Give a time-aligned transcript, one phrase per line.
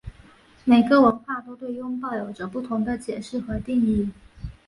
[0.65, 4.09] 每个文化都对拥抱有着不同的解释和定义。